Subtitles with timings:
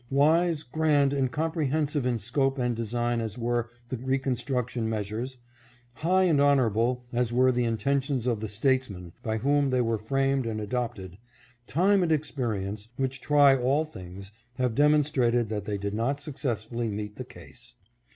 [0.09, 5.37] Wise, grand, and com prehensive in scope and design as were the reconstruc tion measures,
[5.93, 10.47] high and honorable as were the intentions of the statesmen by whom they were framed
[10.47, 11.19] and adopted,
[11.67, 17.15] time and experience, which try all things, have demonstrated that they did not successfully meet
[17.17, 17.75] the case.